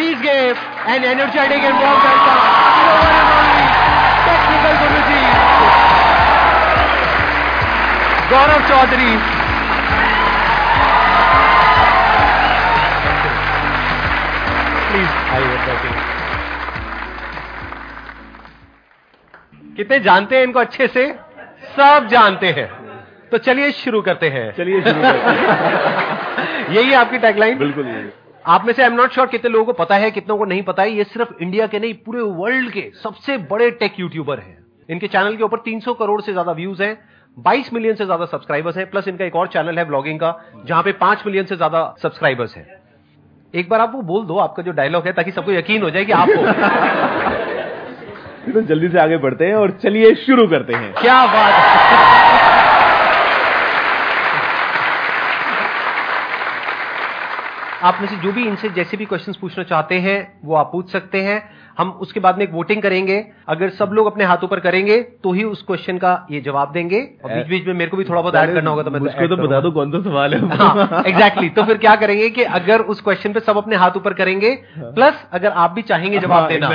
[0.00, 2.04] Please give an energetic and walk
[4.26, 5.18] technical Guruji
[8.30, 9.10] Gaurav Chaudhary
[14.86, 15.18] please
[19.76, 21.06] कितने जानते हैं इनको अच्छे से?
[21.76, 22.66] सब जानते हैं।
[23.30, 28.08] तो चलिए शुरू करते हैं। चलिए शुरू करते हैं। यही है आपकी टैगलाइन बिल्कुल यही।
[28.44, 30.62] आप में से आई एम नॉट श्योर कितने लोगों को पता है कितनों को नहीं
[30.62, 34.58] पता है ये सिर्फ़ इंडिया के नहीं पूरे वर्ल्ड के सबसे बड़े टेक यूट्यूबर हैं।
[34.88, 36.96] इनके चैनल के ऊपर 300 करोड़ से ज़्यादा व्यूज़ हैं
[37.36, 40.34] 22 मिलियन से ज़्यादा सब्सक्राइबर्स हैं प्लस इनका एक और चैनल है ब्लॉगिंग का
[40.66, 42.66] जहाँ पे 5 मिलियन से ज़्यादा सब्सक्राइबर्स हैं।
[43.54, 46.04] एक बार आप वो बोल दो आपका जो डायलॉग है ताकि सबको यकीन हो जाए
[46.04, 46.42] कि आप हो।
[48.52, 51.52] तो जल्दी से आगे बढ़ते हैं और चलिए शुरू करते हैं। क्या बात
[57.82, 60.90] आप में से जो भी इनसे जैसे भी क्वेश्चंस पूछना चाहते हैं, वो आप पूछ
[60.90, 64.60] सकते हैं। हम उसके बाद में एक वोटिंग करेंगे। अगर सब लोग अपने हाथ ऊपर
[64.60, 67.96] करेंगे तो ही उस क्वेश्चन का ये जवाब देंगे। और बीच बीच में मेरे को
[67.96, 70.34] भी थोड़ा बहुत ऐड करना होगा तो मैं मुझको तो बता दो कौन सा सवाल
[70.34, 73.96] है हाँ एग्जैक्टली तो फिर क्या करेंगे कि अगर उस क्वेश्चन पे सब अपने हाथ
[73.96, 76.68] ऊपर करेंगे प्लस अगर आप भी चाहेंगे जवाब हाँ, देना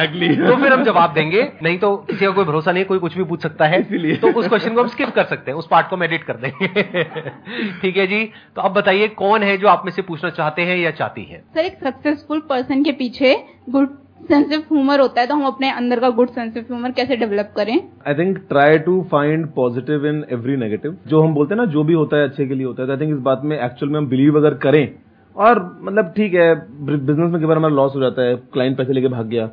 [0.47, 3.23] तो फिर हम जवाब देंगे। नहीं तो किसी का कोई भरोसा नहीं कोई कुछ भी
[3.23, 3.81] पूछ सकता है।
[4.15, 6.37] तो उस क्वेश्चन को हम स्किप कर सकते हैं। उस पार्ट को हम एडिट कर
[6.37, 7.03] देंगे।
[7.81, 8.23] ठीक है जी?
[8.55, 11.43] तो अब बताइए कौन है जो आप में से पूछना चाहते हैं या चाहती है?
[11.55, 13.35] सर एक सक्सेसफुल पर्सन के पीछे
[13.69, 13.87] गुड
[14.21, 17.15] सेंस ऑफ़ ह्यूमर होता है तो हम अपने अंदर का गुड सेंस ऑफ़ ह्यूमर कैसे
[17.15, 17.73] डेवलप करें?
[18.07, 21.83] I think try to find positive in every negative जो हम बोलते हैं ना, जो
[21.83, 23.99] भी होता है अच्छे के लिए होता है आई थिंक इस बात में एक्चुअल में
[23.99, 24.95] हम बिलीव अगर करें,
[25.35, 26.53] और मतलब ठीक है
[26.85, 29.45] बिज़नेस में कई बार हमारा लॉस हो जाता है क्लाइंट पैसे लेके भाग गया,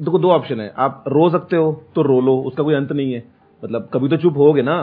[0.00, 3.12] देखो दो ऑप्शन है, आप रो सकते हो तो रो लो, उसका कोई अंत नहीं
[3.12, 3.24] है।
[3.62, 4.76] मतलब कभी तो चुप होगे ना।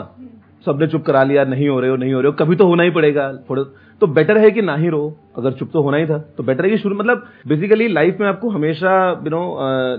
[0.65, 2.83] सबने चुप करा लिया नहीं हो रहे हो नहीं हो रहे हो कभी तो होना
[2.83, 3.63] ही पड़ेगा। थोड़ा
[4.01, 5.01] तो बेटर है कि ना ही रो
[5.37, 8.27] अगर चुप तो होना ही था। तो बेटर है कि शुरू मतलब बेसिकली लाइफ में
[8.27, 8.91] आपको हमेशा
[9.25, 9.41] यू नो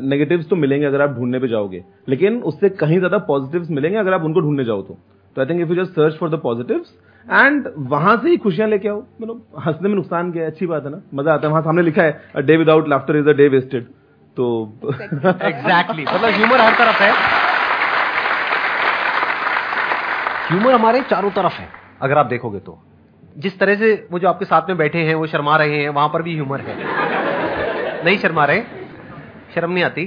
[0.09, 4.15] नेगेटिव्स तो मिलेंगे अगर आप ढूँढने पे जाओगे। लेकिन उससे कहीं ज़्यादा पॉजिटिव्स मिलेंगे अगर
[4.15, 4.99] आप उनको ढूँढने जाओ तो।
[5.37, 6.95] तो I think if you just search for the positives
[7.27, 10.51] and वहाँ से ही खुशियाँ लेके आओ। मतलब हंसने में नुकसान क्या है?
[10.51, 11.01] अच्छी बात है ना?
[11.15, 13.85] मज़ा आता है। वहाँ सामने लिखा है a day without laughter is a day wasted
[14.37, 14.49] तो
[14.83, 17.50] एग्जैक्टली मतलब ह्यूमर हर तरफ़ है।
[20.51, 21.69] ह्यूमर हमारे चारों तरफ़ है
[22.03, 22.79] अगर आप देखोगे तो।
[23.37, 26.09] जिस तरह से वो जो आपके साथ में बैठे हैं वो शर्मा रहे हैं वहाँ
[26.09, 26.75] पर भी ह्यूमर है।
[28.05, 28.63] नहीं शर्मा रहे
[29.55, 30.05] शर्म नहीं आती।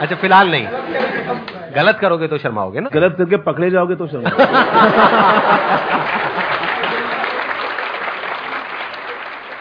[0.00, 0.66] अच्छा फ़िलहाल नहीं।
[1.74, 4.30] गलत करोगे तो शर्माओगे ना। गलत करके पकड़े जाओगे तो शर्मा।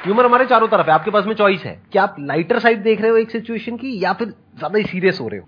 [0.05, 3.01] ह्यूमर हमारे चारों तरफ़ है आपके पास में चॉइस है। कि आप लाइटर साइड देख
[3.01, 5.47] रहे हो एक सिचुएशन की या फिर ज़्यादा ही सीरियस हो रहे हो?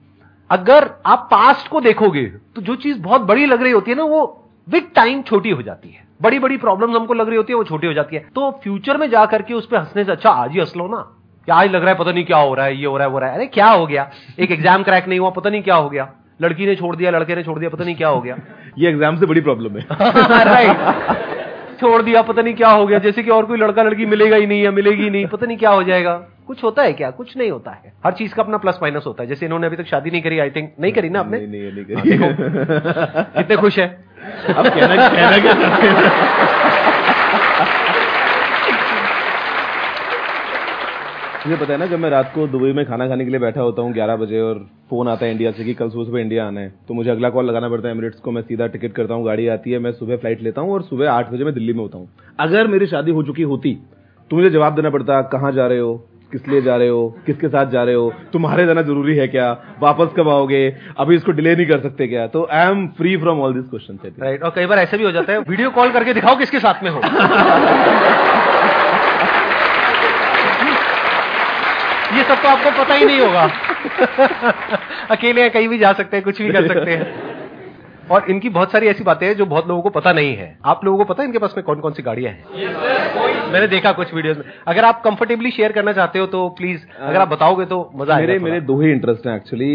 [0.49, 2.23] अगर आप पास्ट को देखोगे
[2.55, 4.25] तो जो चीज़ बहुत बड़ी लग रही होती है ना वो
[4.67, 7.63] विद टाइम छोटी हो जाती है। बड़ी बड़ी प्रॉब्लम हमको लग रही होती है वो
[7.63, 10.51] छोटी हो जाती है। तो फ्यूचर में जाकर के उस पर हंसने से अच्छा आज
[10.51, 10.97] ही हंस लो ना।
[11.47, 13.13] क्या आज लग रहा है पता नहीं क्या हो रहा है ये हो रहा है
[13.13, 14.09] वो रहा है। अरे क्या हो गया?
[14.39, 16.09] एक एग्ज़ाम क्रैक नहीं हुआ पता नहीं क्या हो गया।
[16.41, 18.37] लड़की ने छोड़ दिया लड़के ने छोड़ दिया पता नहीं क्या हो गया।
[18.77, 19.85] ये एग्ज़ाम से बड़ी प्रॉब्लम है।
[20.45, 24.35] राइट छोड़ दिया पता नहीं क्या हो गया। जैसे कि और कोई लड़का लड़की मिलेगा
[24.35, 26.13] ही नहीं या मिलेगी नहीं पता नहीं क्या हो जाएगा।
[26.47, 27.09] कुछ होता है क्या?
[27.11, 29.75] कुछ नहीं होता है। हर चीज़ का अपना प्लस माइनस होता है। जैसे इन्होंने अभी
[29.75, 31.37] तक शादी नहीं करी आई थिंक नहीं करी ना आपने?
[31.39, 33.87] नहीं नहीं नहीं हाँ, करी कितने खुश है।
[34.49, 35.53] अब कहना कहना क्या
[41.45, 43.61] मुझे पता है ना जब मैं रात को दुबई में खाना खाने के लिए बैठा
[43.61, 44.57] होता हूँ 11 बजे और
[44.89, 47.29] फ़ोन आता है इंडिया से कि कल सुबह सुबह इंडिया आना है तो मुझे अगला
[47.29, 49.91] कॉल लगाना पड़ता है एमिरेट्स को। मैं सीधा टिकट करता हूँ गाड़ी आती है मैं
[49.93, 52.09] सुबह फ़्लाइट लेता हूँ और सुबह आठ बजे मैं दिल्ली में होता हूँ।
[52.39, 53.73] अगर मेरी शादी हो चुकी होती
[54.31, 56.07] तो मुझे जवाब देना पड़ता कहाँ जा रहे हो?
[56.31, 57.17] किस लिए जा रहे हो?
[57.25, 58.13] किसके साथ जा रहे हो?
[58.33, 59.57] तुम्हारे जाना ज़रूरी है क्या?
[59.79, 60.75] वापस कब आओगे?
[60.99, 62.27] अभी इसको डिले नहीं कर सकते क्या?
[62.27, 65.11] तो I am free from all this question right और कई बार ऐसा भी हो
[65.11, 67.01] जाता है वीडियो कॉल करके दिखाओ किसके साथ में हो।
[72.17, 73.49] ये सब तो आपको पता ही नहीं होगा।
[75.11, 77.26] अकेले हैं, कहीं भी जा सकते हैं कुछ भी कर सकते हैं।
[78.11, 80.85] और इनकी बहुत सारी ऐसी बातें हैं जो बहुत लोगों को पता नहीं है। आप
[80.85, 83.51] लोगों को पता है इनके पास में कौन कौन सी गाड़ियाँ हैं?
[83.51, 87.19] मैंने देखा कुछ वीडियोस में। अगर आप कंफर्टेबली शेयर करना चाहते हो तो प्लीज़ अगर
[87.19, 89.71] आप बताओगे तो मज़ा मेरे मेरे दो ही इंटरेस्ट हैं एक्चुअली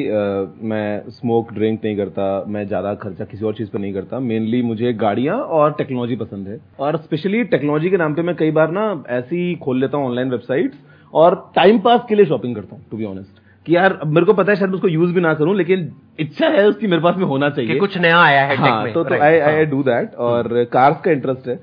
[0.69, 4.63] मैं स्मोक ड्रिंक नहीं करता मैं ज़्यादा खर्चा किसी और चीज़ पर नहीं करता। मेनली
[4.63, 8.71] मुझे गाड़ियाँ और टेक्नोलॉजी पसंद है। और स्पेशली टेक्नोलॉजी के नाम पे मैं कई बार
[8.73, 10.79] ना ऐसी खोल लेता हूँ ऑनलाइन वेबसाइट्स
[11.15, 14.33] और टाइम पास के लिए शॉपिंग करता हूँ टू बी ऑनेस्ट कि यार मेरे को
[14.33, 17.17] पता है शायद मैं उसको यूज़ भी ना करूँ लेकिन इच्छा है उसकी मेरे पास
[17.17, 19.65] में होना चाहिए। कि कुछ नया आया है हाँ में तो तो आई हाँ। आई
[19.67, 21.59] डू दैट और कार्स का इंटरेस्ट है।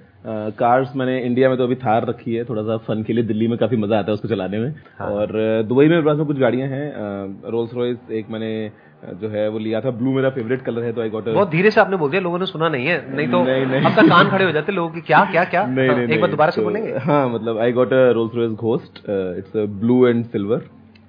[0.60, 3.48] कार्स मैंने इंडिया में तो अभी थार रखी है थोड़ा सा फन के लिए दिल्ली
[3.48, 5.32] में काफ़ी मज़ा आता है उसको चलाने में। हाँ। और
[5.68, 8.52] दुबई में मेरे पास में कुछ गाड़ियाँ हैं रोल्स रॉयस एक मैंने
[9.22, 11.72] जो है वो लिया था ब्लू मेरा फेवरेट कलर है तो आई गॉट बहुत धीरे
[11.72, 14.30] से आपने बोल दिया लोगों ने सुना नहीं है नहीं तो नहीं, नहीं। तक कान
[14.30, 15.66] खड़े हो जाते लोगों की क्या क्या क्या?
[15.68, 16.92] नहीं हाँ, नहीं एक बार दोबारा से तो- बोलेंगे?
[17.06, 19.00] हाँ मतलब I got a Rolls Royce Ghost
[19.38, 20.62] it's blue and silver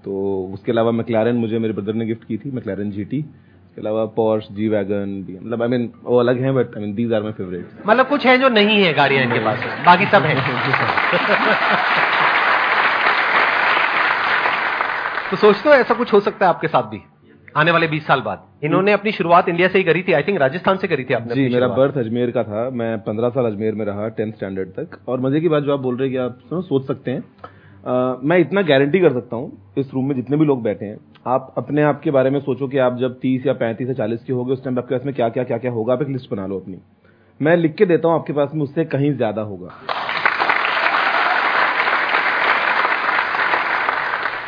[0.05, 4.05] तो उसके अलावा मैक्लारन मुझे मेरे ब्रदर ने गिफ्ट की थी मैक्लारन जीटी उसके अलावा
[4.05, 7.32] पॉर्श जी वैगन मतलब आई मीन वो अलग हैं but I mean these are my
[7.32, 9.87] favourite मतलब कुछ है जो नहीं है गाड़ियाँ इनके पास?
[9.87, 10.35] बाकी सब है।
[15.31, 17.00] तो सोचते हो ऐसा कुछ हो सकता है आपके साथ भी?
[17.56, 20.38] आने वाले 20 साल बाद। इन्होंने अपनी शुरुआत इंडिया से ही करी थी आई थिंक
[20.38, 23.75] राजस्थान से करी थी आपने जी मेरा बर्थ अजमेर का था। मैं पंद्रह साल अजमेर
[23.75, 26.19] में रहा टेंथ स्टैंडर्ड तक। और मज़े की बात जो आप बोल रहे हैं कि
[26.19, 27.25] आप सोच सकते हैं।
[27.85, 30.97] अ, मैं इतना गारंटी कर सकता हूँ इस रूम में जितने भी लोग बैठे हैं
[31.27, 34.23] आप अपने आप के बारे में सोचो कि आप जब तीस या पैंतीस या चालीस
[34.25, 36.31] के होगे उस टाइम आपके पास में क्या क्या क्या क्या होगा आप एक लिस्ट
[36.31, 36.77] बना लो अपनी।
[37.41, 39.69] मैं लिख के देता हूँ आपके पास में उससे कहीं ज़्यादा होगा।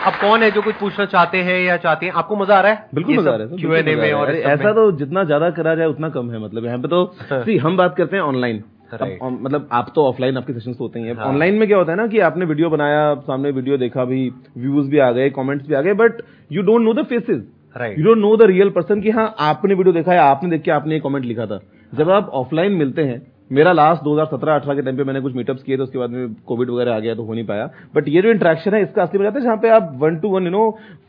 [0.07, 2.13] अब कौन है जो कुछ पूछना चाहते हैं या चाहते हैं?
[2.13, 2.87] आपको मज़ा आ रहा है?
[2.95, 6.09] बिल्कुल मज़ा आ रहा है क्यूएनए में और ऐसा तो जितना ज़्यादा करा जाए उतना
[6.09, 9.23] कम है मतलब यहाँ पे तो हम बात करते हैं ऑनलाइन Right.
[9.23, 11.99] मतलब आप तो ऑफलाइन आपके सेशन होते ही हैं। हाँ। ऑनलाइन में क्या होता है
[11.99, 14.29] ना कि आपने वीडियो बनाया सामने वीडियो देखा भी
[14.59, 16.23] व्यूज़ भी आ गए कॉमेंट्स भी आ गए but
[16.53, 17.43] you don't know the faces
[17.77, 20.63] right you don't know the real person कि हाँ आपने वीडियो देखा है आपने देख
[20.63, 21.61] के आपने ये कमेंट लिखा था।
[21.93, 23.21] जब आप ऑफलाइन मिलते हैं
[23.53, 26.71] मेरा लास्ट 2017-18 के टाइम पे मैंने कुछ मीटअप्स किए थे उसके बाद में कोविड
[26.71, 29.29] वगैरह आ गया तो हो नहीं पाया। बट ये जो इंटरेक्शन है इसका असली मज़ा
[29.29, 30.63] आता है जहाँ पे आप one to one you know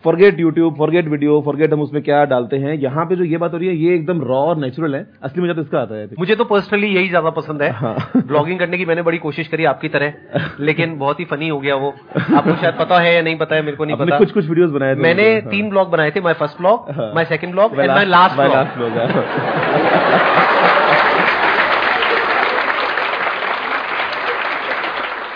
[0.03, 3.53] forget YouTube forget video forget हम उसमें क्या डालते हैं। यहाँ पे जो ये बात
[3.53, 6.07] हो रही है ये एकदम रॉ और नेचुरल है। असली मज़ा तो इसका आता है
[6.19, 9.65] मुझे तो पर्सनली यही ज़्यादा पसंद है। हाँ। ब्लॉगिंग करने की मैंने बड़ी कोशिश करी
[9.65, 10.13] आपकी तरह
[10.61, 13.61] लेकिन बहुत ही फनी हो गया वो। आपको शायद पता है या नहीं पता है
[13.61, 16.33] मेरे को नहीं पता। कुछ कुछ वीडियोस बनाए मैंने हाँ। तीन ब्लॉग बनाए थे my
[16.33, 18.35] first blog my second blog and last- last
[18.77, 18.91] blog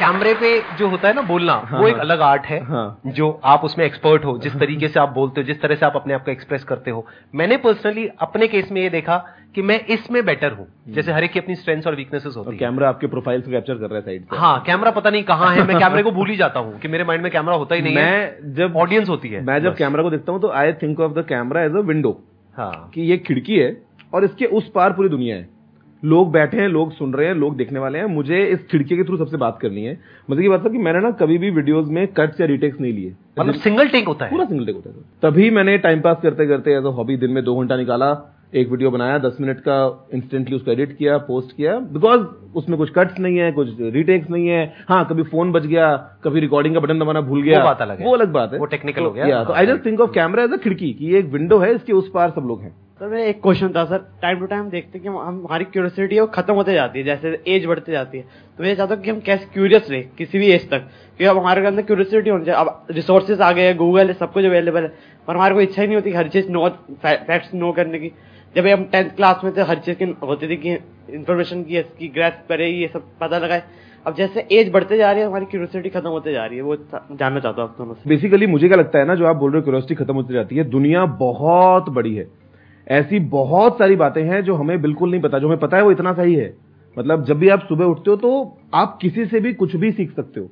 [0.07, 3.01] कैमरे पे जो होता है ना बोलना हाँ, वो एक हाँ। अलग आर्ट है हाँ।
[3.07, 5.95] जो आप उसमें एक्सपर्ट हो जिस तरीके से आप बोलते हो जिस तरह से आप
[5.95, 7.06] अपने आप को एक्सप्रेस करते हो।
[7.36, 9.18] मैंने पर्सनली अपने केस में ये देखा
[9.56, 12.57] कि मैं इसमें बेटर हूँ। जैसे हर एक की अपनी स्ट्रेंथ्स और वीकनेसेस होती है।
[12.57, 15.54] कैमरा आपके प्रोफ़ाइल से कैप्चर कर रहा है साइड से हाँ कैमरा पता नहीं कहाँ
[15.56, 17.81] है मैं कैमरे को भूल ही जाता हूँ कि मेरे माइंड में कैमरा होता ही
[17.81, 20.74] नहीं है। मैं जब ऑडियंस होती है। मैं जब कैमरा को देखता हूँ तो I
[20.74, 22.18] think of the camera as a window
[22.57, 23.75] हाँ। कि ये खिड़की है
[24.13, 25.56] और इसके उस पार पूरी दुनिया है।
[26.05, 29.03] लोग बैठे हैं लोग सुन रहे हैं लोग देखने वाले हैं। मुझे इस खिड़की के
[29.03, 29.99] थ्रू सबसे बात करनी है।
[30.29, 32.94] मज़े की बात है कि मैंने ना कभी भी वीडियोस में कट्स या रिटेक्स नहीं
[32.94, 36.17] लिए। मतलब सिंगल टेक होता है। पूरा सिंगल टेक होता है। तभी मैंने टाइम पास
[36.23, 39.59] करते करते एज अ हॉबी दिन में दो घंटा निकाला एक वीडियो बनाया दस मिनट
[39.59, 42.21] का इंस्टेंटली उसको एडिट किया पोस्ट किया। बिकॉज़
[42.55, 46.39] उसमें कुछ कट्स नहीं है कुछ रिटेक्स नहीं है। हाँ कभी फ़ोन बच गया कभी
[46.39, 48.65] रिकॉर्डिंग का बटन दबाना भूल गया। वो बात अलग है। वो अलग बात है। वो
[48.65, 51.19] तो, हो गया। तो हाँ, I just think of camera as a खिड़की कि ये
[51.19, 53.97] एक विंडो है इसके उस पार सब लोग हैं। सर मेरा एक क्वेश्चन था सर
[54.21, 57.44] टाइम टू टाइम देखते कि हम, हमारी क्यूरियोसिटी है वो खत्म होते जाती है, जैसे
[57.47, 58.23] एज बढ़ती जाती है।
[58.57, 61.38] तो मैं चाहता हूँ कि हम कैसे क्यूरियस रहे, किसी भी एज तक। क्योंकि अब
[61.38, 64.81] हमारे अंदर क्यूरियोसिटी होनी चाहिए। अब रिसोर्सेज आ गए हैं गूगल है, सब कुछ अवेलेबल
[64.81, 64.88] है।
[65.27, 66.69] पर हमारे को इच्छा ही नहीं होती हर चीज़ नो
[67.03, 68.11] फैक्ट्स नो करने की।
[68.55, 70.73] जब हम टेंथ क्लास में थे, हर चीज़ की होती थी कि
[71.09, 73.63] इन्फॉर्मेशन की, इसकी ग्रेस करे, ये सब पता लगाए।
[74.05, 76.75] अब जैसे एज बढ़ते जा रही है, हमारी क्यूरियोसिटी खत्म होते जा रही है। वो
[76.75, 79.59] जानना चाहता हूँ आप दोनों बेसिकली मुझे क्या लगता है ना, जो आप बोल रहे
[79.59, 82.46] हो क्यूरियोसिटी खत्म होती जाती है, दुनिया बहुत बड़ी है।
[82.88, 85.92] ऐसी बहुत सारी बातें हैं जो हमें बिल्कुल नहीं पता, जो हमें पता है वो
[85.92, 86.54] इतना सही है।
[86.98, 90.12] मतलब जब भी आप सुबह उठते हो तो आप किसी से भी कुछ भी सीख
[90.12, 90.50] सकते हो।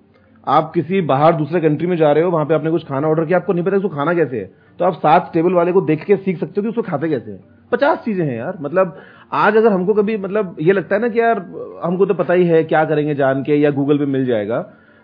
[0.47, 3.25] आप किसी बाहर दूसरे कंट्री में जा रहे हो, वहाँ पे आपने कुछ खाना ऑर्डर
[3.25, 6.03] किया, आपको नहीं पता उसको खाना कैसे है। तो आप सात टेबल वाले को देख
[6.03, 8.97] के सीख सकते हो कि उसको खाते कैसे हैं। पचास चीज़ें हैं यार। मतलब
[9.33, 11.39] आज अगर हमको कभी मतलब ये लगता है ना कि यार,
[11.83, 14.59] हमको तो पता ही है क्या करेंगे जान के या गूगल पे मिल जाएगा।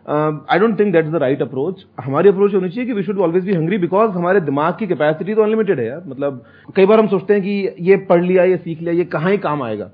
[0.05, 3.19] I don't think that is the right approach हमारी अप्रोच होनी चाहिए कि वी शुड
[3.19, 6.43] ऑलवेज भी हंग्री बिकॉज़ हमारे दिमाग की कैपेसिटी तो अनलिमिटेड है यार। मतलब
[6.75, 9.37] कई बार हम सोचते हैं कि ये पढ़ लिया, ये सीख लिया, ये कहाँ ही
[9.37, 9.89] काम आएगा?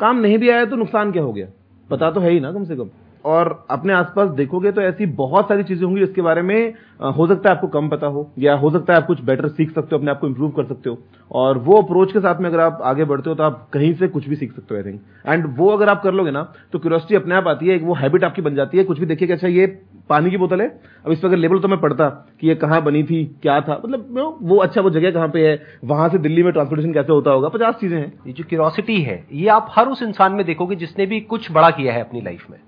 [0.00, 1.46] काम नहीं भी आया तो नुकसान क्या हो गया?
[1.90, 2.90] पता तो है ही ना कम से कम।
[3.24, 6.74] और अपने आसपास देखोगे तो ऐसी बहुत सारी चीज़ें होंगी जिसके बारे में
[7.08, 9.70] हो सकता है आपको कम पता हो, या हो सकता है आप कुछ बेटर सीख
[9.70, 10.98] सकते हो, अपने आप को इंप्रूव कर सकते हो।
[11.30, 14.08] और वो अप्रोच के साथ में अगर आप आगे बढ़ते हो तो आप कहीं से
[14.08, 16.78] कुछ भी सीख सकते हो आई थिंक एंड वो अगर आप कर लोगे ना तो
[16.78, 19.28] क्यूरोसिटी अपने आप आती है, एक वो हैबिट आपकी बन जाती है, कुछ भी देखिए
[19.28, 19.66] कि अच्छा ये
[20.10, 20.66] पानी की बोतल है,
[21.04, 22.08] अब इस पर अगर लेबल तो मैं पढ़ता
[22.40, 25.60] कि ये कहाँ बनी थी, क्या था मतलब वो अच्छा वो जगह कहाँ पे है,
[25.84, 29.24] वहाँ से दिल्ली में ट्रांसपोर्टेशन कैसे होता होगा, पचास चीज़ें हैं। ये जो क्यूरोसिटी है,
[29.32, 32.46] ये आप हर उस इंसान में देखोगे जिसने भी कुछ बड़ा किया है अपनी लाइफ
[32.50, 32.58] में।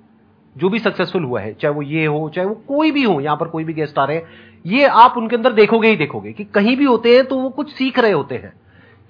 [0.56, 3.36] जो भी सक्सेसफुल हुआ है चाहे वो ये हो चाहे वो कोई भी हो यहाँ
[3.36, 4.28] पर कोई भी गेस्ट आ रहे हैं
[4.66, 7.72] ये आप उनके अंदर देखोगे ही देखोगे कि कहीं भी होते हैं तो वो कुछ
[7.72, 8.52] सीख रहे होते हैं।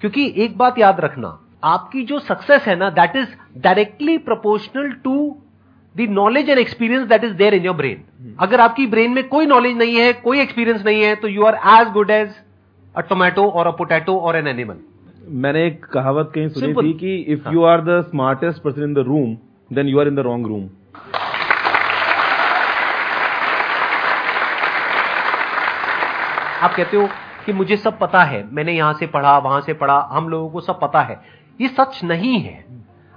[0.01, 5.15] क्योंकि एक बात याद रखना आपकी जो सक्सेस है ना that is directly proportional to
[5.95, 9.45] the knowledge and experience that is there in your brain अगर आपकी ब्रेन में कोई
[9.45, 12.29] नॉलेज नहीं है कोई एक्सपीरियंस नहीं है तो you are as good as
[12.95, 14.77] a tomato और अ पोटैटो और एन एनिमल
[15.43, 16.83] मैंने एक कहावत कहीं सुनी Simple.
[16.83, 17.47] थी कि if.
[17.53, 19.37] You are the smartest person in the room
[19.71, 20.67] then you are in the wrong room
[26.61, 27.07] आप कहते हो
[27.45, 30.61] कि मुझे सब पता है मैंने यहाँ से पढ़ा वहाँ से पढ़ा हम लोगों को
[30.61, 31.19] सब पता है।
[31.59, 32.63] ये सच नहीं है।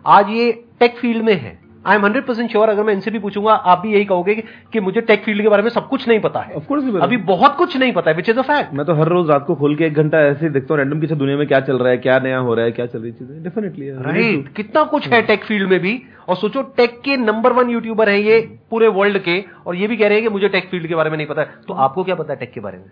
[0.04, 3.18] आज ये टेक फ़ील्ड में है। I am hundred percent sure अगर मैं इनसे भी
[3.18, 4.42] पूछूँगा आप भी यही कहोगे कि,
[4.73, 7.57] कि मुझे टेक फ़ील्ड के बारे में सब कुछ नहीं पता है। Course अभी बहुत
[7.57, 9.76] कुछ नहीं पता है विच इज़ अ फैक्ट मैं तो हर रोज रात को खोल
[9.76, 12.18] के एक घंटा ऐसे देखता हूँ रैंडम किसी दुनिया में क्या चल रहा है क्या
[12.18, 15.71] नया हो रहा है क्या चल रही चीज़ें। डेफिनेटली राइट कितना कुछ है टेक फ़ील्ड
[15.71, 18.40] में भी। और सोचो टेक के नंबर वन यूट्यूबर है ये
[18.71, 21.11] पूरे वर्ल्ड के और ये भी कह रहे हैं कि मुझे टेक फ़ील्ड के बारे
[21.11, 22.85] में नहीं पता है। तो आपको क्या पता है टेक के बारे में?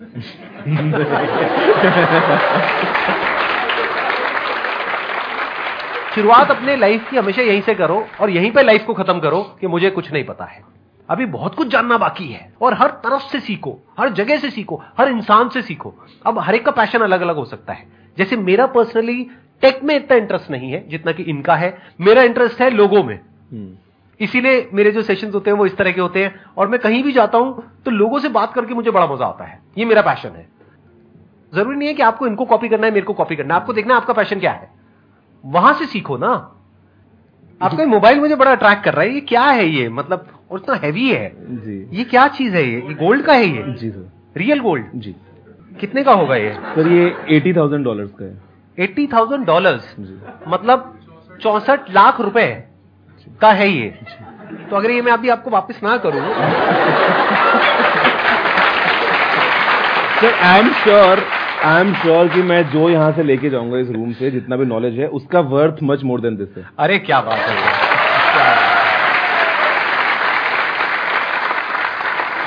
[6.14, 9.56] शुरुआत अपने लाइफ की हमेशा यहीं से करो और यहीं पे लाइफ को खत्म करो
[9.60, 10.62] कि मुझे कुछ नहीं पता है।
[11.10, 14.82] अभी बहुत कुछ जानना बाकी है और हर तरफ़ से सीखो, हर जगह से सीखो,
[14.98, 15.94] हर इंसान से सीखो।
[16.26, 17.86] अब हर एक का पैशन अलग अलग हो सकता है।
[18.18, 19.26] जैसे मेरा पर्सनली
[19.62, 23.20] टेक में इतना इंटरेस्ट नहीं है जितना कि इनका है। मेरा इंटरेस्ट है लोगों में।
[24.20, 27.02] इसीलिए मेरे जो सेशंस होते हैं वो इस तरह के होते हैं। और मैं कहीं
[27.04, 30.02] भी जाता हूँ तो लोगों से बात करके मुझे बड़ा मज़ा आता है। ये मेरा
[30.02, 30.46] पैशन है।
[31.52, 33.72] ज़रूरी नहीं है कि आपको इनको कॉपी करना है मेरे को कॉपी करना है। आपको
[33.72, 34.70] देखना है आपका पैशन क्या है।
[35.44, 36.32] वहाँ से सीखो ना।
[37.60, 39.88] आपका मोबाइल मुझे बड़ा अट्रैक्ट कर रहा है। ये क्या है ये?
[39.88, 42.76] मतलब और इतना हैवी है। जी। ये क्या चीज़ है ये?
[42.78, 43.62] ये गोल्ड का है ये?
[43.72, 45.14] जी सर। रियल गोल्ड जी।
[45.80, 46.52] कितने का होगा ये?
[46.74, 48.38] सर ये एटी थाउज़ेंड डॉलर का है।
[48.78, 49.80] एट्टी थाउज़ेंड डॉलर
[50.48, 50.98] मतलब
[51.42, 52.48] चौसठ लाख रुपए।
[53.40, 53.88] का है ये?
[54.70, 56.20] तो अगर ये मैं अभी आपको वापस ना करूँ
[60.20, 61.24] sir I am sure
[61.64, 64.66] I am sure कि मैं जो यहाँ से लेके जाऊँगा इस रूम से जितना भी
[64.66, 67.54] नॉलेज है उसका worth much more than this अरे क्या बात है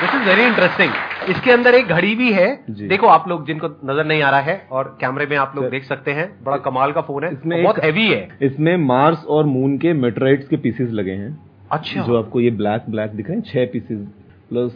[0.00, 4.04] दिस इज़ वेरी इंटरेस्टिंग इसके अंदर एक घड़ी भी है। देखो आप लोग जिनको नज़र
[4.04, 7.00] नहीं आ रहा है और कैमरे में आप लोग देख सकते हैं बड़ा कमाल का
[7.02, 11.12] फ़ोन है। इसमें बहुत हैवी है। इसमें मार्स और मून के मेटराइट्स के पीसेस लगे
[11.14, 11.36] हैं।
[11.72, 14.06] अच्छा। जो आपको ये ब्लैक ब्लैक दिख रहे हैं छह पीसेस
[14.50, 14.72] प्लस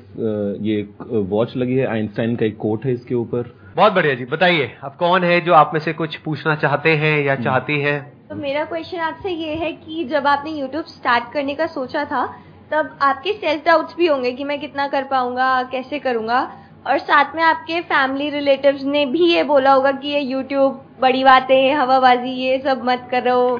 [0.63, 4.25] ये एक वॉच लगी है। आइंस्टाइन का एक कोट है इसके ऊपर। बहुत बढ़िया जी।
[4.27, 8.01] बताइए अब कौन है जो आप में से कुछ पूछना चाहते हैं या चाहती हैं?
[8.29, 12.25] तो मेरा क्वेश्चन आपसे ये है कि जब आपने यूट्यूब स्टार्ट करने का सोचा था
[12.71, 16.41] तब आपके सेल्फ डाउट्स भी होंगे कि मैं कितना कर पाऊँगा कैसे करूँगा।
[16.87, 21.25] और साथ में आपके फैमिली रिलेटिव्स ने भी ये बोला होगा कि ये यूट्यूब बड़ी
[21.25, 23.59] बातें हवाबाजी ये सब मत करो।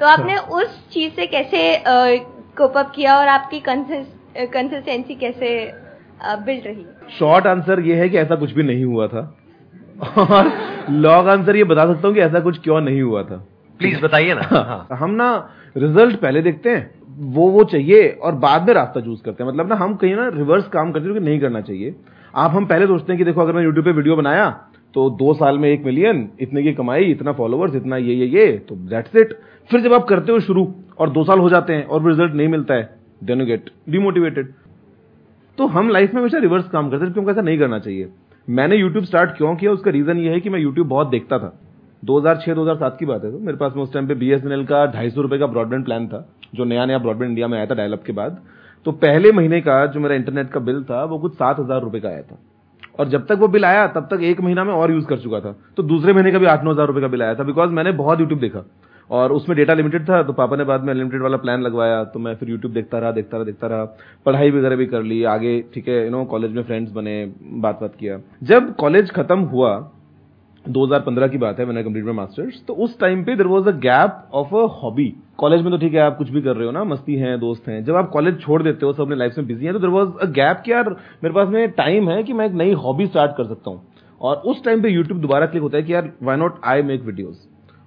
[0.00, 5.50] तो आपने उस चीज़ से कैसे कोप अप किया और आपकी कंसिस्टेंसी कैसे
[6.24, 6.86] बिल्ड रही?
[7.10, 9.20] शॉर्ट आंसर ये है कि ऐसा कुछ भी नहीं हुआ था।
[10.18, 10.52] और
[10.90, 13.36] लॉन्ग आंसर ये बता सकता हूँ कि ऐसा कुछ क्यों नहीं हुआ था।
[13.80, 15.34] प्लीज़ बताइए ना। हाँ हम ना
[15.76, 19.68] रिज़ल्ट पहले देखते हैं। वो वो चाहिए और बाद में रास्ता चूज़ करते हैं। मतलब
[19.68, 21.94] ना, हम कहीं ना रिवर्स काम करते हैं नहीं करना चाहिए।
[22.34, 24.50] आप, हम पहले सोचते हैं कि देखो, अगर मैं यूट्यूब पे वीडियो बनाया
[24.94, 28.46] तो दो साल में एक मिलियन इतने की कमाई, इतना फॉलोअर्स इतना ये ये ये
[28.68, 29.32] तो दैट्स इट
[29.70, 30.66] फिर जब आप करते हो शुरू
[30.98, 32.90] और दो साल हो जाते हैं और रिज़ल्ट नहीं मिलता है
[33.24, 34.52] देन यू गेट डिमोटिवेटेड
[35.58, 38.08] तो हम लाइफ में हमेशा रिवर्स काम करते हैं, क्योंकि ऐसा नहीं करना चाहिए।
[38.48, 41.52] मैंने यूट्यूब स्टार्ट क्यों किया, उसका रीजन ये है कि मैं यूट्यूब बहुत देखता था।
[42.02, 45.22] 2006-2007 की बात है तो मेरे पास में उस टाइम पे बीएसएनएल का ढाई सौ
[45.22, 48.12] रुपए का ब्रॉडबैंड प्लान था। जो नया नया ब्रॉडबैंड इंडिया में आया था डायलअप के
[48.12, 48.40] बाद
[48.86, 52.00] तो पहले महीने का जो मेरा इंटरनेट का बिल था, वो कुछ सात हज़ार रुपए
[52.00, 52.38] का आया था।
[52.98, 55.40] और जब तक वो बिल आया, तब तक एक महीना में और यूज़ कर चुका
[55.40, 57.70] था। तो दूसरे महीने का भी आठ नौ हज़ार रुपए का बिल आया था बिकॉज़
[57.70, 58.64] मैंने बहुत यूट्यूब देखा।
[59.10, 62.18] और उसमें डेटा लिमिटेड था तो पापा ने बाद में अनलिमिटेड वाला प्लान लगवाया तो
[62.18, 63.84] मैं फिर यूट्यूब देखता रहा देखता रहा देखता रहा।
[64.26, 67.80] पढ़ाई वगैरह भी कर ली, आगे, ठीक है यू नो कॉलेज में फ्रेंड्स बने बात
[67.80, 69.74] बात किया। जब कॉलेज खत्म हुआ
[70.66, 73.72] 2015 की बात है मैंने कंप्लीट माई मास्टर्स तो उस टाइम पे there was a
[73.78, 76.72] gap of a hobby college में तो ठीक है, आप कुछ भी कर रहे हो
[76.72, 79.46] ना, मस्ती है, दोस्त हैं। जब आप कॉलेज छोड़ देते हो, सब अपने लाइफ में
[79.46, 80.90] बिज़ी है तो देर वॉज़ अ गैप कि यार,
[81.24, 83.82] मेरे पास में टाइम है कि मैं एक नई हॉबी स्टार्ट कर सकता हूँ।
[84.20, 87.02] और उस टाइम पे यूट्यूब दोबारा क्लिक होता है कि यार why not I make
[87.02, 87.38] videos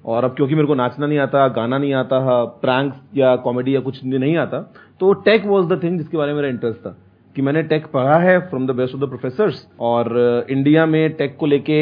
[0.05, 3.79] और अब क्योंकि मेरे को नाचना नहीं आता, गाना नहीं आता प्रैंक्स या कॉमेडी या
[3.79, 4.59] कुछ नहीं आता
[4.99, 6.97] तो टेक वॉज़ द थिंग जिसके बारे में मेरा इंटरेस्ट था।
[7.35, 11.35] कि मैंने टेक पढ़ा है from the best of the professors और इंडिया में टेक
[11.37, 11.77] को लेके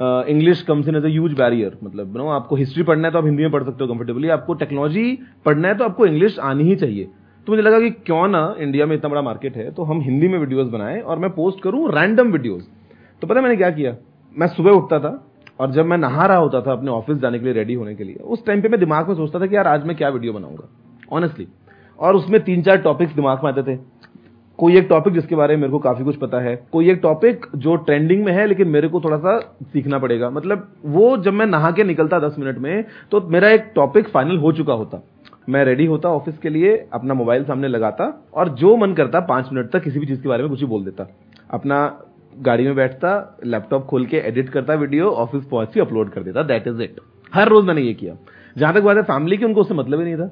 [0.00, 3.24] English comes in as a huge barrier मतलब नो आपको हिस्ट्री पढ़ना है तो आप
[3.24, 6.76] हिंदी में पढ़ सकते हो कंफर्टेबली आपको टेक्नोलॉजी पढ़ना है तो आपको इंग्लिश आनी ही
[6.76, 7.04] चाहिए।
[7.46, 10.28] तो मुझे लगा कि क्यों ना इंडिया में इतना बड़ा मार्केट है तो हम हिंदी
[10.28, 12.68] में वीडियोस बनाएँ और मैं पोस्ट करूँ रैंडम वीडियोस
[13.22, 13.96] तो पता मैंने क्या किया?
[14.36, 15.12] मैं सुबह उठता था
[15.60, 18.04] और जब मैं नहा रहा होता था अपने ऑफ़िस जाने के लिए रेडी होने के
[18.04, 20.32] लिए, उस टाइम पे मैं दिमाग में सोचता था कि यार आज मैं क्या वीडियो
[20.32, 20.68] बनाऊँगा?
[21.12, 21.46] ऑनेस्टली
[21.98, 23.78] और उसमें तीन चार टॉपिक्स दिमाग में आते थे।
[24.58, 27.46] कोई एक टॉपिक जिसके बारे में मेरे को काफ़ी कुछ पता है, कोई एक टॉपिक
[27.56, 31.46] जो ट्रेंडिंग में है, लेकिन मेरे को थोड़ा सा सीखना पड़ेगा। मतलब वो जब मैं
[31.46, 35.02] नहा के निकलता दस मिनट में तो मेरा एक टॉपिक फाइनल हो चुका होता।
[35.48, 39.48] मैं रेडी होता ऑफ़िस के लिए, अपना मोबाइल सामने लगाता, और जो मन करता पाँच
[39.52, 41.06] मिनट तक किसी भी चीज़ के बारे में कुछ ही बोल देता।
[41.50, 41.78] अपना
[42.38, 46.42] गाड़ी में बैठता लैपटॉप खोल के एडिट करता वीडियो ऑफ़िस पहुँच के अपलोड कर देता
[46.42, 47.00] दैट इज़ इट
[47.32, 48.16] हर रोज मैंने ये किया।
[48.56, 50.30] जहाँ तक बात है फैमिली की, उनको उससे मतलब ही नहीं था।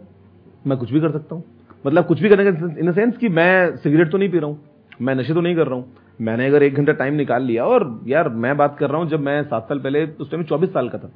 [0.66, 1.44] मैं कुछ भी कर सकता हूँ।
[1.86, 4.46] मतलब कुछ भी करने का इन द सेंस कि मैं सिगरेट तो नहीं पी रहा
[4.46, 4.58] हूँ,
[5.00, 7.84] मैं नशे तो नहीं कर रहा हूँ। मैंने अगर एक घंटा टाइम निकाल लिया और
[8.06, 10.88] यार मैं बात कर रहा हूँ, जब मैं सात साल पहले उस टाइम चौबीस साल
[10.88, 11.10] का था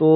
[0.00, 0.08] तो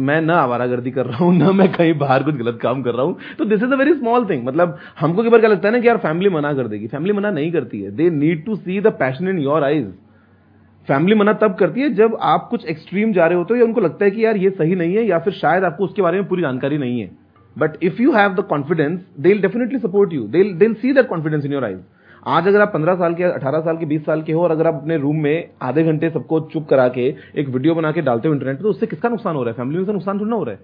[0.00, 3.06] मैं ना आवारागर्दी कर रहा हूँ, ना मैं कहीं बाहर कुछ गलत काम कर रहा
[3.06, 5.74] हूँ। तो this is a very small thing मतलब हमको कई बार क्या लगता है
[5.74, 8.56] ना कि यार फैमिली मना कर देगी। फैमिली मना नहीं करती है। They need to
[8.56, 9.92] see the passion in your eyes
[10.88, 13.80] family मना तब करती है जब आप कुछ एक्सट्रीम जा रहे होते हो या उनको
[13.80, 16.28] लगता है कि यार ये सही नहीं है या फिर शायद आपको उसके बारे में
[16.28, 17.10] पूरी जानकारी नहीं है।
[17.58, 21.52] But if you have the confidence they definitely support you they see that confidence in
[21.52, 21.80] your eyes
[22.26, 24.66] आज अगर आप 15 साल के 18 साल के 20 साल के हो और अगर
[24.66, 28.28] आप अपने रूम में आधे घंटे सबको चुप करा के एक वीडियो बना के डालते
[28.28, 29.56] हो इंटरनेट पर तो उससे किसका नुकसान हो रहा है?
[29.56, 30.60] फैमिली में नुकसान थोड़ा हो रहा है।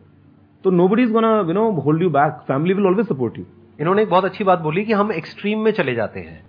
[0.64, 3.44] तो nobody is gonna you know hold you back family will always support you
[3.80, 6.47] इन्होंने एक बहुत अच्छी बात बोली कि हम एक्सट्रीम में चले जाते हैं।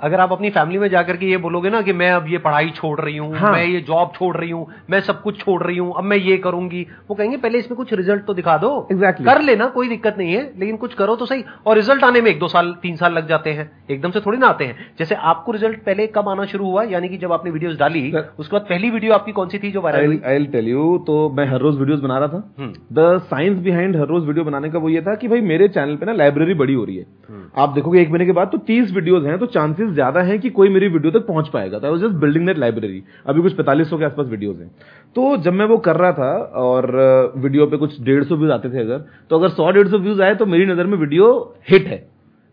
[0.00, 2.70] अगर आप अपनी फैमिली में जाकर के ये बोलोगे ना कि मैं अब ये पढ़ाई
[2.70, 5.76] छोड़ रही हूँ हाँ। मैं ये जॉब छोड़ रही हूँ मैं सब कुछ छोड़ रही
[5.76, 9.26] हूँ अब मैं ये करूँगी वो कहेंगे पहले इसमें कुछ रिज़ल्ट तो दिखा दो Exactly.
[9.26, 12.30] कर लेना कोई दिक्कत नहीं है लेकिन कुछ करो तो सही और रिज़ल्ट आने में
[12.30, 15.14] एक दो साल तीन साल लग जाते हैं एकदम से थोड़ी ना आते हैं जैसे
[15.32, 18.66] आपको रिज़ल्ट पहले कब आना शुरू हुआ यानी कि जब आपने वीडियोस डाली उसके बाद
[18.68, 21.78] पहली वीडियो आपकी कौन सी थी जो वायरल आई टेल यू तो मैं हर रोज
[21.78, 25.14] वीडियोस बना रहा था। द साइंस बिहाइंड हर रोज वीडियो बनाने का वो ये था
[25.14, 28.08] कि भाई मेरे चैनल पे ना लाइब्रेरी बड़ी हो रही है हम्म। आप देखोगे एक
[28.08, 31.12] महीने के बाद तो तीस वीडियोज़ हैं तो चांसेस ज़्यादा हैं कि कोई मेरी वीडियो
[31.12, 34.70] तक पहुँच पाएगा। Was just building that library अभी कुछ 4500 के आसपास वीडियोस हैं।
[35.16, 36.90] तो जब मैं वो कर रहा था और
[37.36, 40.46] वीडियो पे कुछ 150 व्यूज़ आते थे अगर तो अगर 100 150 व्यूज़ आए तो
[40.46, 41.32] मेरी नज़र में वीडियो
[41.70, 42.06] हिट है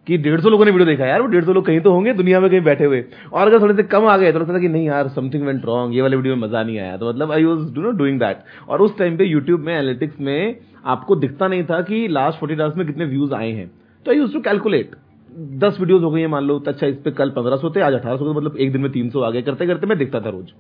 [0.08, 2.50] कि 150 लोगों ने वीडियो देखा यार, वो 150 लोग कहीं तो होंगे, दुनिया में
[2.50, 3.04] कहीं बैठे हुए।
[3.34, 5.66] और अगर थोड़े से कम आ गए तो लगता था कि नहीं यार समथिंग वेंट
[5.66, 8.20] रॉन्ग ये वाले वीडियो में मज़ा नहीं आया। तो मतलब I was do no doing
[8.20, 12.40] that और उस टाइम पे यूट्यूब में एनालिटिक्स में आपको दिखता नहीं था कि लास्ट
[12.40, 13.70] फोर्टी आवर्स में कितने व्यूज़ आए हैं।
[14.06, 14.96] तो आई यूज़ टू कैलकुलेट
[15.38, 17.82] दस वीडियोस हो गई है मान लो तो अच्छा इस पर कल पंद्रह सौ थे
[17.82, 20.20] आज अठारह सौ मतलब एक दिन में तीन सौ आ गए करते करते मैं दिखता
[20.20, 20.54] था रोज।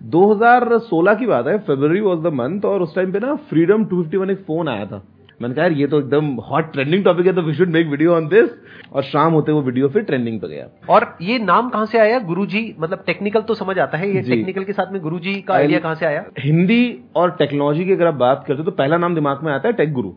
[0.00, 4.30] 2016 की बात है फरवरी वाज द मंथ और उस टाइम पे ना फ्रीडम 251
[4.30, 5.02] एक फ़ोन आया था।
[5.40, 8.14] मैंने कहा यार ये तो एकदम हॉट ट्रेंडिंग टॉपिक है तो we should make video
[8.14, 8.50] on this
[8.92, 12.18] और शाम होते वो वीडियो फिर ट्रेंडिंग पे गया। और ये नाम कहाँ से आया?
[12.20, 15.78] गुरुजी मतलब टेक्निकल तो समझ आता है ये टेक्निकल के साथ में गुरुजी का आइडिया
[15.78, 16.24] कहाँ से आया?
[16.38, 19.68] हिंदी और टेक्नोलॉजी की अगर आप बात करते हो तो पहला नाम दिमाग में आता
[19.68, 20.12] है टेक गुरु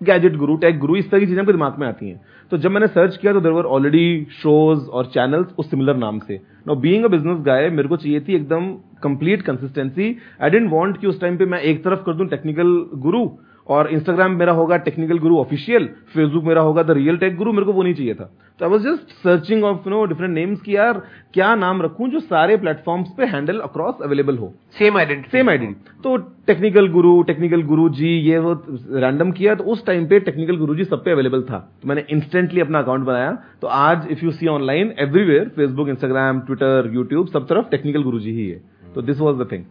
[0.00, 2.20] गैजेट गुरु टेक गुरु इस तरह की चीज़ें आपके दिमाग में आती हैं।
[2.52, 6.18] तो जब मैंने सर्च किया तो देर वर ऑलरेडी शोज़ और चैनल्स उस सिमिलर नाम
[6.18, 10.70] से। No being a business guy मेरे को चाहिए थी एकदम complete consistency I didn't
[10.72, 13.24] want कि उस टाइम पे मैं एक तरफ़ कर दूँ टेक्निकल गुरु
[13.70, 17.66] और इंस्टाग्राम मेरा होगा टेक्निकल गुरु ऑफिशियल फेसबुक मेरा होगा द रियल टेक गुरु मेरे
[17.66, 18.24] को वो नहीं चाहिए था।
[18.60, 21.02] तो I was just searching of no different names की यार
[21.34, 26.02] क्या नाम रखूँ जो सारे प्लेटफॉर्म्स पे हैंडल अक्रॉस अवेलेबल हो। सेम आइडेंटिटी सेम आइडेंटिटी
[26.02, 28.52] तो टेक्निकल गुरु टेक्निकल गुरु जी ये वो
[29.00, 32.04] रैंडम किया तो उस टाइम पे टेक्निकल गुरु जी सब पे अवेलेबल था। तो मैंने
[32.10, 37.28] इंस्टेंटली अपना अकाउंट बनाया। तो आज if you see online everywhere Facebook Instagram Twitter YouTube
[37.28, 38.62] सब तरफ़ टेक्निकल गुरु जी ही है।
[38.94, 39.64] तो दिस वॉज़ द थिंग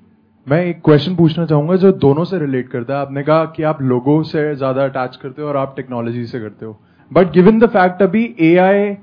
[0.49, 3.81] मैं एक क्वेश्चन पूछना चाहूँगा जो दोनों से रिलेट करता है। आपने कहा कि आप
[3.81, 6.77] लोगों से ज़्यादा अटैच करते हो और आप टेक्नोलॉजी से करते हो।
[7.11, 8.95] बट गिवन द फैक्ट अभी A I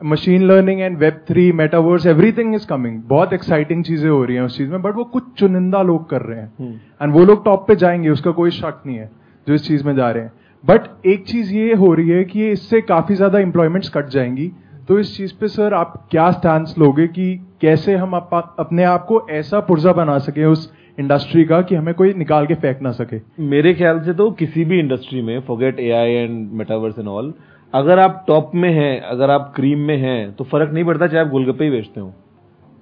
[0.00, 4.42] machine learning and web three metaverse everything is coming बहुत एक्साइटिंग चीज़ें हो रही हैं
[4.42, 7.66] उस चीज़ में बट वो कुछ चुनिंदा लोग कर रहे हैं। एंड वो लोग टॉप
[7.68, 9.10] पे जाएँगे उसका कोई शक नहीं है
[9.46, 10.32] जो इस चीज़ में जा रहे हैं।
[10.64, 14.50] बट एक चीज़ ये हो रही है कि इससे काफ़ी ज़्यादा इंप्लॉयमेंट्स कट जाएँगी।
[14.88, 19.04] तो इस चीज़ पे सर आप क्या स्टैंड लोगे कि कैसे हम अप, अपने आप
[19.06, 22.90] को ऐसा पुर्जा बना सके उस इंडस्ट्री का कि हमें कोई निकाल के फेंक ना
[22.92, 27.32] सके। मेरे ख्याल से तो किसी भी इंडस्ट्री में forget AI and metaverse and all
[27.74, 31.24] अगर आप टॉप में हैं, अगर आप क्रीम में हैं तो फ़र्क नहीं पड़ता चाहे
[31.24, 32.12] आप गोलगप्पे ही बेचते हो।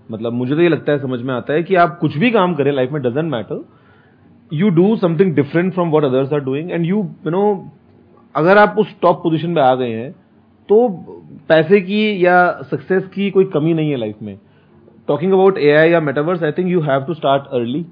[0.09, 2.55] मतलब मुझे तो ये लगता है, समझ में आता है कि आप कुछ भी काम
[2.55, 3.65] करें लाइफ में doesn't matter
[4.53, 6.97] you do something different from what others are doing and you
[7.27, 7.43] you know
[8.35, 10.11] अगर आप उस टॉप पोजिशन पे आ गए हैं
[10.69, 10.89] तो
[11.49, 14.37] पैसे की या सक्सेस की कोई कमी नहीं है लाइफ में।
[15.09, 17.85] टॉकिंग अबाउट एआई या metaverse I think you have to start early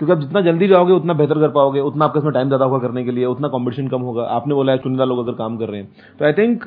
[0.00, 2.78] क्योंकि आप जितना जल्दी जाओगे, उतना बेहतर कर पाओगे, उतना आपके इसमें टाइम ज़्यादा होगा
[2.78, 5.68] करने के लिए, उतना कंपटीशन कम होगा। आपने बोला है, चुनिंदा लोग अगर काम कर
[5.68, 6.64] रहे हैं। तो आई थिंक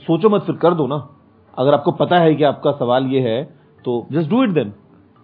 [0.00, 0.96] सोचो मत, फिर कर दो ना।
[1.56, 3.42] अगर आपको पता है कि आपका सवाल ये है
[3.84, 4.72] तो जस्ट डू इट देन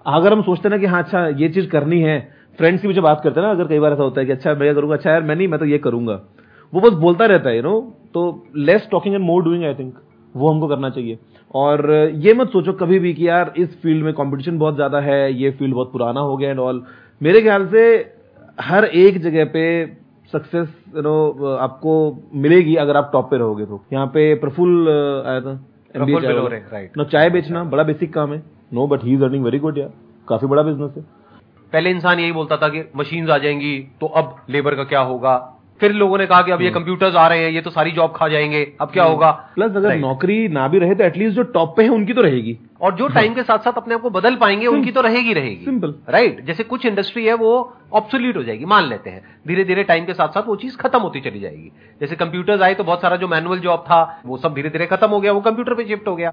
[0.06, 2.18] अगर हम सोचते ना कि हाँ अच्छा ये चीज़ करनी है
[2.58, 4.50] फ्रेंड्स की मुझे बात करते हैं ना, अगर कई बार ऐसा होता है कि अच्छा
[4.50, 6.20] मैं क्या करूँगा अच्छा यार, मैं नहीं, मैं तो ये करूँगा।
[6.72, 7.80] वो बस बोलता रहता है यू नो
[8.14, 8.22] तो
[8.58, 9.94] less talking and more doing I think
[10.34, 11.18] वो हमको करना चाहिए।
[11.54, 15.32] और ये मत सोचो कभी भी कि यार, इस फ़ील्ड में कंपटीशन बहुत ज़्यादा है,
[15.34, 16.82] ये फ़ील्ड बहुत पुराना हो गया एंड ऑल
[17.20, 17.82] मेरे ख्याल से
[18.58, 19.64] हर एक जगह पे
[20.32, 21.92] सक्सेस यू नो आपको
[22.34, 24.88] मिलेगी अगर आप टॉप पे रहोगे तो। यहाँ पे प्रफुल
[25.26, 25.52] आया था
[25.96, 29.24] राइट नो चाय वाला। ना चाय बेचना बड़ा बेसिक काम है। No but he is
[29.24, 29.92] earning very good यार
[30.28, 31.02] काफ़ी बड़ा बिज़नेस है।
[31.72, 35.36] पहले इंसान यही बोलता था कि मशीन आ जाएँगी तो अब लेबर का क्या होगा?
[35.80, 38.12] फिर लोगों ने कहा कि अब ये कंप्यूटर्स आ रहे हैं ये तो सारी जॉब
[38.16, 39.30] खा जाएँगे अब क्या होगा?
[39.54, 42.56] प्लस अगर नौकरी ना भी रहे तो एटलीस्ट जो टॉप पे है उनकी तो रहेगी।
[42.80, 45.64] और जो टाइम के साथ साथ अपने आप को बदल पाएँगे उनकी तो रहेगी रहेगी।
[45.64, 47.52] सिंपल राइट जैसे कुछ इंडस्ट्री है वो
[47.92, 51.00] ऑब्सोल्यूट हो जाएगी मान लेते हैं। धीरे धीरे टाइम के साथ साथ वो चीज़ खत्म
[51.00, 54.54] होती चली जाएगी। जैसे कंप्यूटर्स आए तो बहुत सारा जो मैनुअल जॉब था वो सब
[54.54, 56.32] धीरे धीरे खत्म हो गया वो कंप्यूटर पे शिफ्ट हो गया।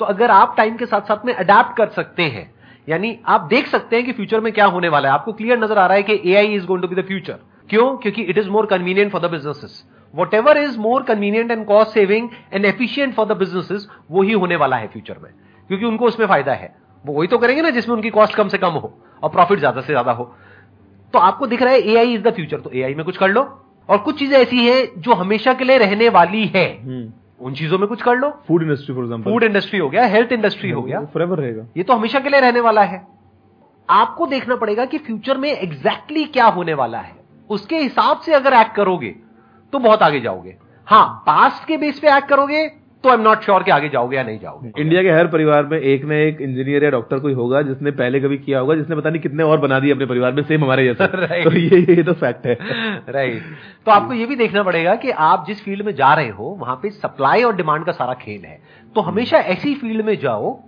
[0.00, 2.50] तो अगर आप टाइम के साथ साथ में अडेप्ट कर सकते हैं
[2.88, 5.78] यानी आप देख सकते हैं कि फ्यूचर में क्या होने वाला है। आपको क्लियर नज़र
[5.78, 7.38] आ रहा है कि AI is going to be the future
[7.70, 7.96] क्यों?
[7.96, 9.82] क्योंकि it is more convenient for the businesses
[10.34, 14.56] whatever is more convenient and cost saving and efficient for the businesses वो ही होने
[14.56, 15.30] वाला है फ्यूचर में।
[15.70, 18.58] क्योंकि उनको उसमें फ़ायदा है। वो वही तो करेंगे ना जिसमें उनकी कॉस्ट कम से
[18.58, 20.24] कम हो और प्रॉफिट ज़्यादा से ज़्यादा हो।
[21.14, 23.42] तो आपको दिख रहा है एआई इज़ द फ्यूचर तो एआई में कुछ कर लो।
[23.88, 26.66] और कुछ चीज़ें ऐसी हैं जो हमेशा के लिए रहने वाली है।
[27.40, 30.32] उन चीज़ों में कुछ कर लो। Food industry for example food industry हो गया हेल्थ
[30.32, 33.06] इंडस्ट्री हो गया। फॉरएवर रहेगा। ये तो हमेशा के लिए रहने वाला है।
[33.88, 37.16] आपको देखना पड़ेगा कि फ्यूचर में एग्जैक्टली क्या होने वाला है।
[37.50, 39.14] उसके हिसाब से अगर एक्ट करोगे
[39.72, 40.56] तो बहुत आगे जाओगे।
[40.86, 42.66] हाँ पास्ट के बेस पे एक्ट करोगे
[43.04, 45.66] तो आई एम नॉट श्योर कि आगे जाओगे या नहीं जाओगे। इंडिया के हर परिवार
[45.66, 48.96] में एक न एक इंजीनियर या डॉक्टर कोई होगा जिसने पहले कभी किया होगा जिसने
[48.96, 51.44] पता नहीं कितने और बना दिए अपने परिवार में सेम हमारे जैसा। Right.
[51.44, 52.54] तो ये ये तो फैक्ट है।
[53.08, 53.42] राइट
[53.86, 56.78] तो आपको ये भी देखना पड़ेगा कि आप जिस फ़ील्ड में जा रहे हो वहाँ
[56.82, 58.60] पे सप्लाई और डिमांड का सारा खेल है।
[58.94, 60.58] तो हमेशा ऐसी फ़ील्ड में जाओ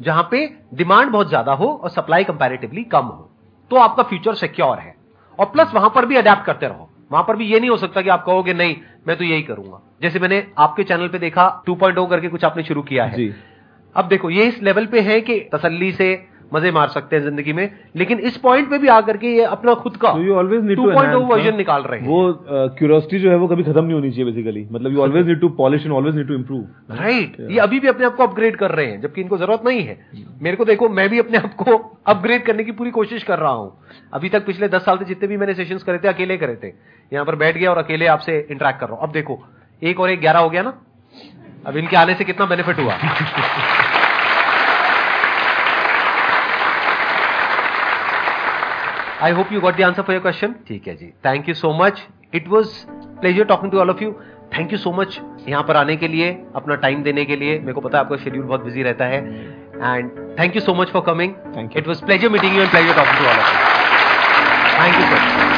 [0.00, 3.30] जहाँ पे डिमांड बहुत ज़्यादा हो और सप्लाई कंपेरेटिवली कम हो।
[3.70, 4.94] तो आपका फ्यूचर सिक्योर है।
[5.40, 8.02] और प्लस वहाँ पर भी अडेप्ट करते रहो। वहाँ पर भी ये नहीं हो सकता
[8.02, 8.76] कि आप कहोगे नहीं
[9.08, 12.82] मैं तो यही करूँगा। जैसे मैंने आपके चैनल पे देखा 2.0 करके कुछ आपने शुरू
[12.82, 13.34] किया है। जी।
[13.96, 17.52] अब देखो ये इस लेवल पे है कि तसल्ली से मज़े मार सकते हैं ज़िंदगी
[17.52, 20.78] में। लेकिन इस पॉइंट पे भी आकर के ये अपना खुद का यू ऑलवेज नीड
[20.78, 22.32] 2.0 वर्जन निकाल रहे हैं। वो
[22.78, 25.48] क्यूरियोसिटी जो है वो कभी खत्म नहीं होनी चाहिए बेसिकली मतलब you always need to
[25.58, 28.70] polish and always need to improve right ये अभी भी अपने आप को अपग्रेड कर
[28.70, 29.98] रहे हैं जबकि इनको ज़रूरत नहीं है।
[30.42, 33.52] मेरे को देखो मैं भी अपने आप को अपग्रेड करने की पूरी कोशिश कर रहा
[33.52, 33.72] हूँ।
[34.14, 36.72] अभी तक पिछले दस साल से जितने भी मैंने सेशन करे थे अकेले करे थे।
[37.12, 39.38] यहाँ पर बैठ गया और अकेले आपसे इंटरेक्ट कर रहा हूँ। अब देखो
[39.82, 40.74] एक और एक ग्यारह हो गया ना?
[41.66, 42.94] अब इनके आने से कितना बेनिफिट हुआ?
[49.22, 51.06] I hope you got the answer for your question ठीक है जी.
[51.26, 52.68] Thank you so much it was
[53.20, 54.12] pleasure talking to all of you
[54.56, 57.58] thank you so much यहाँ पर आने के लिए अपना टाइम देने के लिए.
[57.58, 59.18] मेरे को पता है आपका शेड्यूल बहुत बिज़ी रहता है.
[59.18, 62.70] And thank you so much for coming thank you it was pleasure meeting you and
[62.70, 63.58] pleasure talking to all of you
[64.80, 65.49] thank you so much